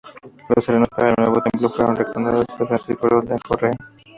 Los 0.49 0.65
terrenos 0.65 0.89
para 0.89 1.09
el 1.09 1.15
nuevo 1.15 1.43
templo 1.43 1.69
fueron 1.69 1.93
donados 1.95 2.45
por 2.57 2.67
Francisco 2.67 3.07
Roldán 3.07 3.37
Correa. 3.47 3.77